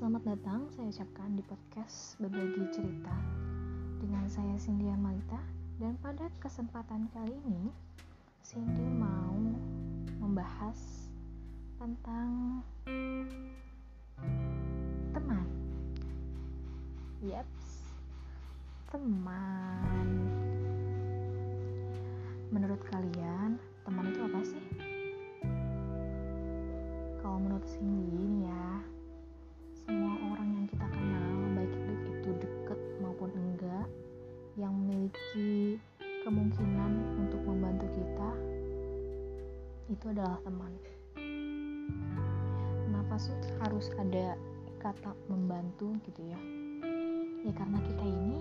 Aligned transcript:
Selamat 0.00 0.32
datang 0.32 0.64
saya 0.72 0.88
ucapkan 0.88 1.36
di 1.36 1.44
podcast 1.44 2.16
Berbagi 2.16 2.72
Cerita 2.72 3.12
dengan 4.00 4.24
saya 4.32 4.56
Cindy 4.56 4.88
Malita 4.96 5.36
dan 5.76 5.92
pada 6.00 6.24
kesempatan 6.40 7.04
kali 7.12 7.36
ini 7.44 7.68
Cindy 8.40 8.80
mau 8.96 9.36
membahas 10.16 11.04
tentang 11.76 12.64
teman. 15.12 15.44
Yaps. 17.20 17.92
Teman. 18.88 20.08
Menurut 22.48 22.80
kalian, 22.88 23.60
teman 23.84 24.08
itu 24.08 24.20
apa 24.24 24.40
sih? 24.48 24.64
Kalau 27.20 27.36
menurut 27.36 27.68
Cindy 27.68 28.29
teman. 40.42 40.72
Kenapa 42.88 43.14
sih 43.20 43.36
harus 43.60 43.92
ada 44.00 44.34
kata 44.80 45.12
membantu 45.28 45.92
gitu 46.08 46.24
ya? 46.24 46.40
Ya 47.44 47.52
karena 47.56 47.78
kita 47.84 48.04
ini 48.04 48.36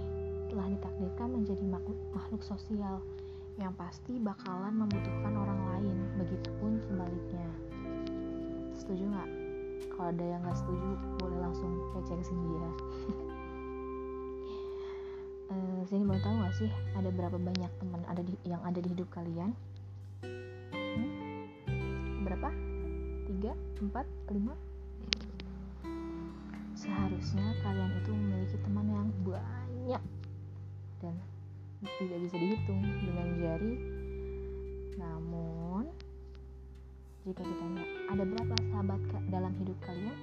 telah 0.50 0.68
ditakdirkan 0.72 1.30
menjadi 1.32 1.64
makhluk, 1.70 2.00
makhluk 2.12 2.42
sosial 2.44 3.00
yang 3.60 3.76
pasti 3.76 4.16
bakalan 4.18 4.72
membutuhkan 4.72 5.36
orang 5.36 5.62
lain, 5.76 5.98
begitupun 6.16 6.80
sebaliknya. 6.88 7.50
Setuju 8.76 9.04
nggak? 9.12 9.30
Kalau 9.92 10.16
ada 10.16 10.26
yang 10.26 10.42
nggak 10.48 10.58
setuju, 10.58 10.90
boleh 11.20 11.40
langsung 11.44 11.72
cek 12.08 12.24
sini 12.32 12.50
ya. 12.56 12.72
uh, 15.52 15.80
sini 15.88 16.04
mau 16.08 16.20
tahu 16.24 16.36
nggak 16.40 16.56
sih 16.56 16.72
ada 16.96 17.10
berapa 17.12 17.36
banyak 17.36 17.72
teman 17.84 18.02
ada 18.08 18.22
di 18.24 18.34
yang 18.48 18.64
ada 18.64 18.80
di 18.80 18.90
hidup 18.96 19.12
kalian? 19.12 19.52
Tiga, 23.30 23.54
empat, 23.78 24.10
lima? 24.34 24.58
Seharusnya 26.74 27.54
kalian 27.62 28.02
itu 28.02 28.10
memiliki 28.10 28.58
teman 28.66 28.90
yang 28.90 29.06
banyak 29.22 30.02
dan 30.98 31.14
tidak 32.02 32.26
bisa 32.26 32.36
dihitung 32.42 32.82
dengan 32.82 33.28
jari. 33.38 33.74
Namun, 34.98 35.94
jika 37.30 37.46
ditanya 37.46 37.86
ada 38.10 38.24
berapa 38.26 38.56
sahabat 38.74 38.98
dalam 39.30 39.54
hidup 39.62 39.78
kalian? 39.86 40.18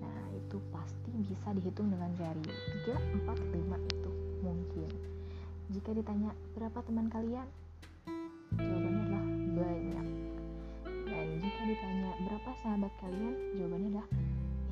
Nah, 0.00 0.24
itu 0.32 0.56
pasti 0.72 1.12
bisa 1.28 1.52
dihitung 1.52 1.92
dengan 1.92 2.08
jari. 2.16 2.40
3, 2.88 3.20
4, 3.20 3.36
5 3.52 3.76
itu 4.00 4.10
mungkin. 4.40 4.88
Jika 5.76 5.92
ditanya 5.92 6.32
berapa 6.56 6.80
teman 6.88 7.12
kalian? 7.12 7.44
Jawabannya 8.56 9.02
adalah 9.12 9.24
banyak. 9.60 10.03
Ditanya 11.64 12.12
berapa 12.28 12.50
sahabat 12.60 12.92
kalian? 13.00 13.34
Jawabannya 13.56 13.88
adalah 13.96 14.08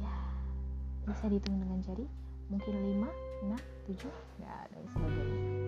ya 0.05 0.17
bisa 1.09 1.25
dihitung 1.33 1.57
dengan 1.57 1.81
jari. 1.81 2.07
Mungkin 2.53 2.75
5, 3.01 3.09
6, 3.49 3.57
7, 3.97 4.45
ya 4.45 4.55
dan 4.69 4.85
sebagainya 4.93 5.63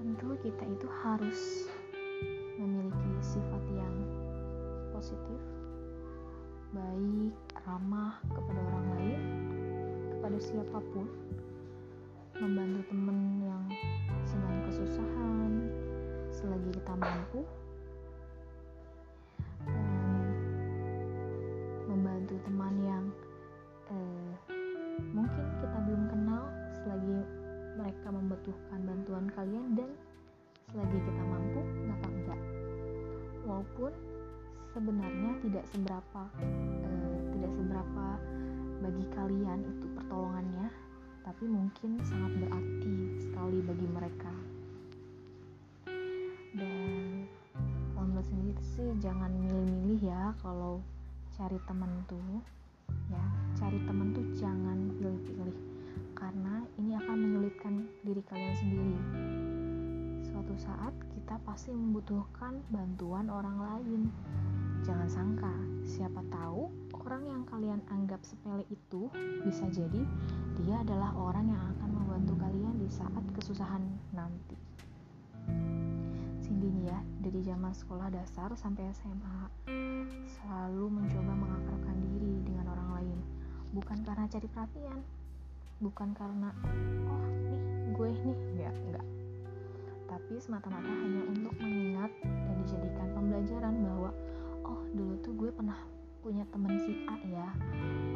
tentu 0.00 0.36
kita 0.42 0.64
itu 0.68 0.88
harus 1.00 1.70
memiliki 2.60 3.12
sifat 3.24 3.62
yang 3.72 3.96
positif, 4.92 5.40
baik, 6.76 7.32
ramah 7.64 8.20
kepada 8.28 8.60
orang 8.68 8.86
lain, 8.96 9.20
kepada 10.12 10.38
siapa 10.42 10.78
pun, 10.92 11.08
membantu 12.36 12.80
teman 12.92 13.18
yang 13.40 13.64
sedang 14.28 14.60
kesusahan, 14.68 15.52
selagi 16.36 16.68
kita 16.68 16.92
mampu, 17.00 17.40
teman 22.44 22.74
yang 22.84 23.04
eh, 23.90 24.32
mungkin 25.12 25.44
kita 25.60 25.78
belum 25.88 26.04
kenal 26.12 26.44
selagi 26.80 27.18
mereka 27.80 28.08
membutuhkan 28.12 28.80
bantuan 28.84 29.26
kalian 29.32 29.66
dan 29.78 29.90
selagi 30.70 30.98
kita 31.02 31.22
mampu 31.26 31.60
kenapa 31.64 32.06
enggak? 32.08 32.40
Walaupun 33.48 33.92
sebenarnya 34.70 35.30
tidak 35.42 35.64
seberapa 35.72 36.22
eh, 36.40 37.18
tidak 37.34 37.52
seberapa 37.56 38.06
bagi 38.80 39.04
kalian 39.12 39.60
itu 39.66 39.86
pertolongannya 39.96 40.68
tapi 41.20 41.44
mungkin 41.46 42.00
sangat 42.02 42.32
berarti 42.42 42.96
sekali 43.20 43.58
bagi 43.62 43.88
mereka. 43.92 44.34
Dan 46.50 47.24
kalau 48.20 48.36
sendiri 48.36 48.60
sih 48.76 48.88
jangan 49.00 49.30
milih-milih 49.32 50.00
ya 50.04 50.34
kalau 50.44 50.84
cari 51.40 51.56
teman 51.64 51.88
tuh 52.04 52.20
ya 53.08 53.24
cari 53.56 53.80
teman 53.88 54.12
tuh 54.12 54.28
jangan 54.36 54.92
pilih-pilih 55.00 55.56
karena 56.12 56.68
ini 56.76 57.00
akan 57.00 57.16
menyulitkan 57.16 57.88
diri 58.04 58.20
kalian 58.28 58.56
sendiri. 58.60 58.96
Suatu 60.20 60.52
saat 60.60 60.92
kita 61.16 61.40
pasti 61.48 61.72
membutuhkan 61.72 62.60
bantuan 62.68 63.32
orang 63.32 63.56
lain. 63.56 64.12
Jangan 64.84 65.08
sangka, 65.08 65.54
siapa 65.88 66.20
tahu 66.28 66.68
orang 67.08 67.24
yang 67.24 67.42
kalian 67.48 67.80
anggap 67.88 68.20
sepele 68.20 68.68
itu 68.68 69.08
bisa 69.40 69.64
jadi 69.72 70.04
dia 70.60 70.76
adalah 70.84 71.16
orang 71.16 71.48
yang 71.48 71.62
akan 71.72 71.90
membantu 72.04 72.36
kalian 72.36 72.76
di 72.76 72.88
saat 72.92 73.24
kesusahan 73.32 73.80
nanti. 74.12 74.60
Dari 77.20 77.40
zaman 77.44 77.76
sekolah 77.76 78.08
dasar 78.08 78.48
sampai 78.56 78.88
SMA 78.96 79.38
selalu 80.40 80.88
mencoba 80.88 81.32
mengakrabkan 81.36 81.96
diri 82.00 82.40
dengan 82.42 82.72
orang 82.72 82.90
lain, 82.96 83.18
bukan 83.76 84.00
karena 84.02 84.24
cari 84.24 84.48
perhatian, 84.48 85.04
bukan 85.84 86.16
karena 86.16 86.48
oh 87.06 87.26
nih 87.52 87.62
gue 87.92 88.08
nih. 88.24 88.38
Ya 88.64 88.72
enggak 88.72 89.06
tapi 90.10 90.42
semata-mata 90.42 90.90
hanya 90.90 91.22
untuk 91.30 91.54
mengingat 91.62 92.10
dan 92.22 92.54
dijadikan 92.66 93.08
pembelajaran 93.14 93.74
bahwa 93.78 94.10
oh 94.66 94.82
dulu 94.90 95.14
tuh 95.22 95.32
gue 95.38 95.50
pernah 95.54 95.78
punya 96.18 96.42
teman 96.50 96.74
si 96.82 97.06
A 97.06 97.14
ya. 97.30 97.48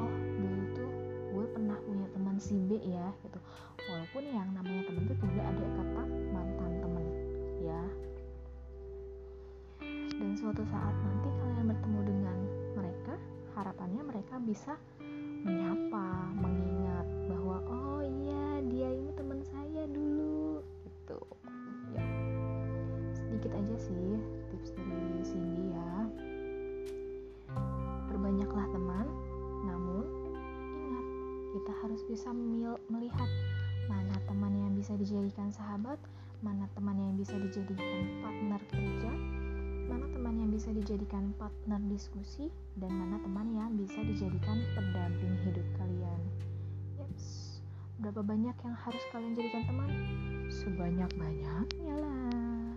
Oh 0.03 0.15
dulu 0.43 0.63
tuh 0.75 0.91
gue 1.35 1.47
pernah 1.55 1.79
punya 1.87 2.07
teman 2.11 2.37
si 2.43 2.59
B 2.59 2.83
ya 2.83 3.15
gitu. 3.23 3.39
Walaupun 3.87 4.23
yang 4.27 4.51
namanya 4.59 4.83
teman 4.91 5.03
tuh 5.07 5.17
tidak 5.23 5.47
ada 5.55 5.65
kata 5.79 6.03
mantan 6.35 6.73
teman 6.83 7.05
ya 7.63 7.83
suatu 10.55 10.71
saat 10.71 10.95
nanti 11.03 11.29
kalian 11.35 11.67
bertemu 11.67 12.01
dengan 12.15 12.39
mereka 12.79 13.19
harapannya 13.59 14.07
mereka 14.07 14.39
bisa 14.39 14.79
menyapa, 15.43 16.31
mengingat 16.31 17.11
bahwa 17.27 17.59
oh 17.67 17.99
iya 17.99 18.63
dia 18.71 18.87
ini 18.87 19.11
teman 19.19 19.43
saya 19.43 19.83
dulu 19.91 20.63
gitu. 20.87 21.19
Ya. 21.91 22.07
Sedikit 23.19 23.51
aja 23.51 23.75
sih 23.83 24.15
tips 24.55 24.79
dari 24.79 25.27
Cindy 25.27 25.75
ya. 25.75 26.07
Perbanyaklah 28.15 28.71
teman, 28.71 29.11
namun 29.67 30.07
ingat 30.79 31.07
kita 31.51 31.73
harus 31.83 32.07
bisa 32.07 32.31
melihat 32.95 33.31
mana 33.91 34.23
teman 34.31 34.55
yang 34.55 34.71
bisa 34.79 34.95
dijadikan 34.95 35.51
sahabat, 35.51 35.99
mana 36.47 36.71
teman 36.79 36.95
yang 36.95 37.19
bisa 37.19 37.35
dijadikan 37.43 38.23
partner 38.23 38.63
kerja, 38.71 39.11
mana 39.85 40.09
teman 40.09 40.35
yang 40.41 40.51
bisa 40.53 40.73
dijadikan 40.73 41.37
partner 41.37 41.81
diskusi 41.93 42.49
dan 42.81 42.91
mana 42.93 43.21
teman 43.21 43.53
yang 43.53 43.71
bisa 43.77 44.01
dijadikan 44.01 44.61
pendamping 44.73 45.37
hidup 45.45 45.67
kalian. 45.77 46.21
Yes, 46.97 47.59
berapa 48.01 48.25
banyak 48.25 48.57
yang 48.57 48.77
harus 48.77 49.05
kalian 49.13 49.37
jadikan 49.37 49.63
teman? 49.69 49.91
Sebanyak-banyaknya 50.49 51.95
lah. 52.01 52.77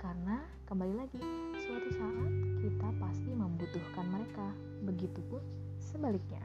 Karena 0.00 0.44
kembali 0.68 0.94
lagi, 0.96 1.20
suatu 1.60 1.90
saat 1.92 2.32
kita 2.64 2.88
pasti 3.00 3.30
membutuhkan 3.32 4.06
mereka. 4.08 4.48
Begitupun 4.84 5.40
sebaliknya. 5.80 6.44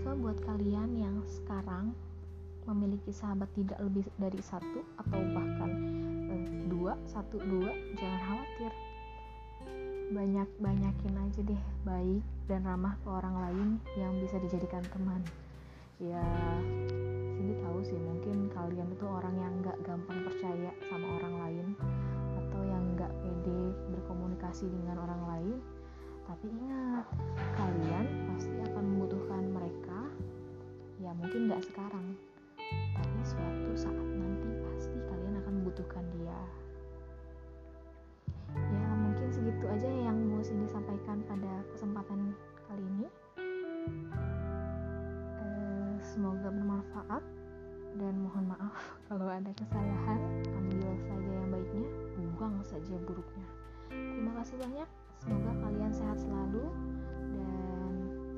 So 0.00 0.16
buat 0.16 0.40
kalian 0.48 0.96
yang 0.96 1.20
sekarang 1.28 1.92
memiliki 2.64 3.12
sahabat 3.12 3.48
tidak 3.56 3.76
lebih 3.80 4.04
dari 4.20 4.40
satu 4.40 4.80
atau 5.00 5.20
bahkan 5.32 5.67
satu 7.06 7.38
dua 7.38 7.70
jangan 7.94 8.20
khawatir. 8.26 8.72
Banyak 10.08 10.48
banyakin 10.58 11.14
aja 11.20 11.40
deh 11.44 11.62
baik 11.84 12.24
dan 12.48 12.64
ramah 12.64 12.96
ke 13.04 13.08
orang 13.12 13.36
lain 13.44 13.68
yang 13.94 14.16
bisa 14.18 14.40
dijadikan 14.40 14.82
teman. 14.90 15.22
Ya 16.02 16.24
sini 17.38 17.54
tahu 17.62 17.78
sih 17.86 17.98
mungkin 17.98 18.50
kalian 18.50 18.90
itu 18.90 19.06
orang 19.06 19.34
yang 19.38 19.52
nggak 19.62 19.78
gampang 19.86 20.18
percaya 20.26 20.74
sama 20.90 21.06
orang 21.22 21.34
lain 21.46 21.66
atau 22.38 22.60
yang 22.66 22.82
nggak 22.96 23.12
pede 23.22 23.78
berinteraksi 24.48 24.74
dengan 24.74 24.97
dan 47.98 48.14
mohon 48.22 48.44
maaf 48.46 48.74
kalau 49.10 49.26
ada 49.26 49.50
kesalahan. 49.58 50.20
Ambil 50.54 50.94
saja 51.02 51.30
yang 51.34 51.48
baiknya 51.50 51.86
buang 52.38 52.56
saja 52.62 52.94
buruknya. 53.02 53.46
Terima 53.90 54.32
kasih 54.38 54.56
banyak. 54.62 54.88
Semoga 55.18 55.52
kalian 55.66 55.90
sehat 55.90 56.18
selalu 56.22 56.64
dan 57.34 57.92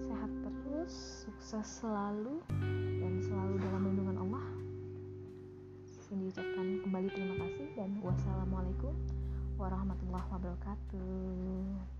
sehat 0.08 0.30
terus 0.40 0.94
sukses 1.28 1.84
selalu 1.84 2.40
dan 3.04 3.20
selalu 3.20 3.54
dalam 3.60 3.82
lindungan 3.92 4.16
Allah. 4.24 4.46
Cindy 6.10 6.32
ucapkan 6.32 6.66
kembali 6.82 7.08
terima 7.12 7.36
kasih 7.46 7.68
dan 7.78 8.00
wassalamualaikum 8.02 8.96
warahmatullahi 9.60 10.26
wabarakatuh 10.32 11.99